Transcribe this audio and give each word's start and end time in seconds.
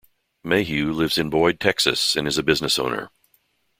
Mayhew 0.43 0.91
lives 0.91 1.19
in 1.19 1.29
Boyd, 1.29 1.59
Texas 1.59 2.15
and 2.15 2.27
is 2.27 2.39
a 2.39 2.41
business 2.41 2.79
owner. 2.79 3.11